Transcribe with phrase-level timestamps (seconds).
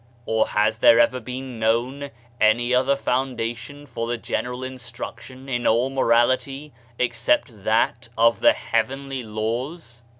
[0.25, 2.09] Or has there ever been known
[2.39, 9.21] any other foundation for the general instruction in all morality except that of the heavenly
[9.21, 10.01] laws?